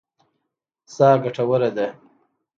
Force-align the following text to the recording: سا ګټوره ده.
سا 0.93 1.07
ګټوره 1.23 1.69
ده. 1.77 1.87